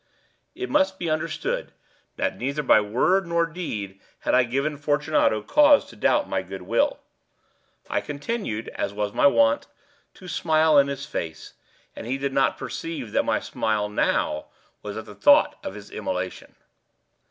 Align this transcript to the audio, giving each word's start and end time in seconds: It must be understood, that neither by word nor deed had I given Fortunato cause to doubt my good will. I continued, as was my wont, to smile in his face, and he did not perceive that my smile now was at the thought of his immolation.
It 0.55 0.67
must 0.67 0.97
be 0.97 1.11
understood, 1.11 1.73
that 2.15 2.35
neither 2.35 2.63
by 2.63 2.81
word 2.81 3.27
nor 3.27 3.45
deed 3.45 3.99
had 4.21 4.33
I 4.33 4.45
given 4.45 4.75
Fortunato 4.75 5.43
cause 5.43 5.85
to 5.89 5.95
doubt 5.95 6.27
my 6.27 6.41
good 6.41 6.63
will. 6.63 6.97
I 7.87 8.01
continued, 8.01 8.69
as 8.69 8.95
was 8.95 9.13
my 9.13 9.27
wont, 9.27 9.67
to 10.15 10.27
smile 10.27 10.79
in 10.79 10.87
his 10.87 11.05
face, 11.05 11.53
and 11.95 12.07
he 12.07 12.17
did 12.17 12.33
not 12.33 12.57
perceive 12.57 13.11
that 13.11 13.25
my 13.25 13.39
smile 13.39 13.89
now 13.89 14.47
was 14.81 14.97
at 14.97 15.05
the 15.05 15.13
thought 15.13 15.59
of 15.63 15.75
his 15.75 15.91
immolation. 15.91 16.55